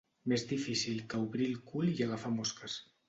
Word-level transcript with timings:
Més 0.31 0.45
difícil 0.51 1.03
que 1.13 1.19
obrir 1.25 1.49
el 1.53 1.59
cul 1.73 1.93
i 1.93 1.97
agafar 2.07 2.33
mosques. 2.39 2.81